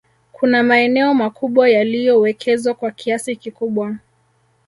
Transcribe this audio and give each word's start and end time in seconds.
kuna 0.31 0.63
maeneo 0.63 1.13
makubwa 1.13 1.69
yaliyowekezwa 1.69 2.73
kwa 2.73 2.91
kiasi 2.91 3.35
kikubwa 3.35 3.95